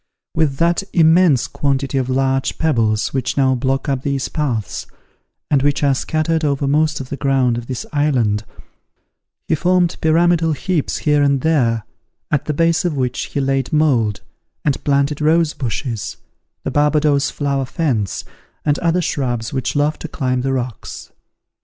[0.33, 4.87] With that immense quantity of large pebbles which now block up these paths,
[5.51, 8.43] and which are scattered over most of the ground of this island,
[9.47, 11.83] he formed pyramidal heaps here and there,
[12.31, 14.21] at the base of which he laid mould,
[14.65, 16.17] and planted rose bushes,
[16.63, 18.23] the Barbadoes flower fence,
[18.65, 21.11] and other shrubs which love to climb the rocks.